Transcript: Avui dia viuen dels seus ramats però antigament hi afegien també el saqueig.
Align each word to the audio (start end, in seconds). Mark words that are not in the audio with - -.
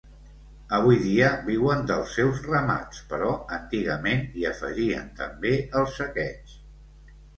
Avui 0.75 0.95
dia 1.01 1.27
viuen 1.49 1.83
dels 1.91 2.15
seus 2.19 2.41
ramats 2.47 3.03
però 3.11 3.35
antigament 3.59 4.25
hi 4.41 4.49
afegien 4.53 5.13
també 5.21 5.53
el 5.83 5.91
saqueig. 5.99 6.57